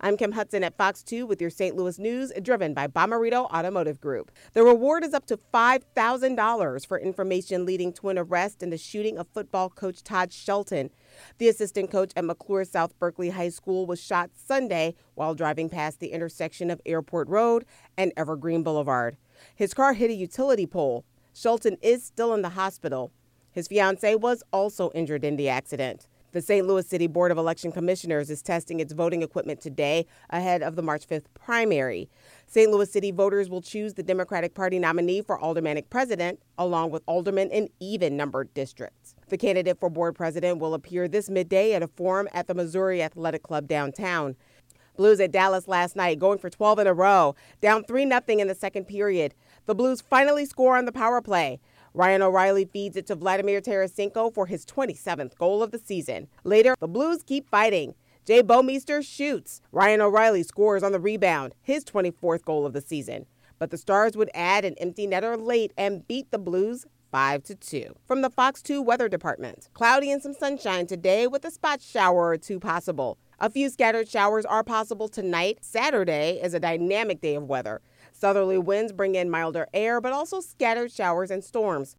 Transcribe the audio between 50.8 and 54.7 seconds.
the power play. Ryan O'Reilly feeds it to Vladimir Tarasenko for his